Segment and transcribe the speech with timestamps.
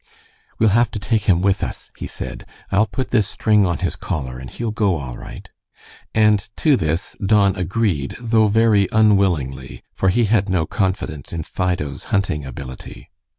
[0.57, 2.47] "We'll have to take him with us," he said.
[2.71, 5.47] "I'll put this string on his collar, and he'll go all right."
[6.15, 12.05] And to this Don agreed, though very unwillingly, for he had no confidence in Fido's
[12.05, 13.11] hunting ability.